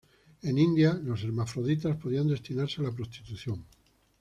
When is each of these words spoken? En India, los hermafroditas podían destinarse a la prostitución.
En 0.41 0.57
India, 0.57 0.93
los 0.95 1.23
hermafroditas 1.23 1.95
podían 1.97 2.27
destinarse 2.27 2.81
a 2.81 2.85
la 2.85 2.91
prostitución. 2.91 3.63